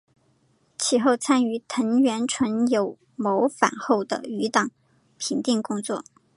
[0.79, 4.71] 其后参与藤原纯友谋反后的余党
[5.19, 6.03] 平定工作。